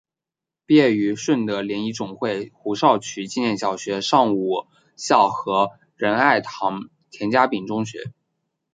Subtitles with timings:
[0.65, 8.11] 毕业于顺德联谊总会胡少渠纪念小学上午校和仁爱堂田家炳中学。